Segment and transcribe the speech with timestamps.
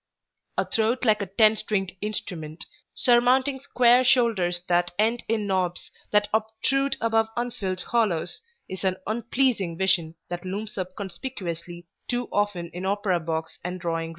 [0.57, 2.65] A throat like a ten stringed instrument,
[2.95, 9.77] surmounting square shoulders that end in knobs that obtrude above unfilled hollows, is an unpleasing
[9.77, 14.09] vision that looms up conspicuously too often in opera box and drawing room.